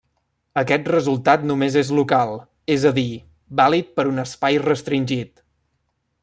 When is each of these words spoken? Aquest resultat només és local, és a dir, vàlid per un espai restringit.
Aquest 0.59 0.87
resultat 0.91 1.43
només 1.49 1.77
és 1.81 1.91
local, 1.99 2.33
és 2.77 2.87
a 2.91 2.93
dir, 2.97 3.05
vàlid 3.63 3.93
per 4.01 4.07
un 4.15 4.23
espai 4.25 4.59
restringit. 4.65 5.35